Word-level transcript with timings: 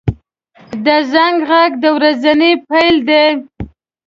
•د 0.85 0.87
زنګ 1.11 1.37
غږ 1.49 1.71
د 1.83 1.85
ورځې 1.97 2.51
پیل 2.67 2.95
دی. 3.07 3.25